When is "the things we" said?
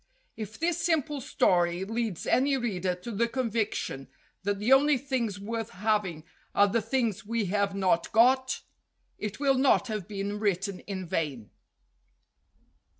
6.67-7.45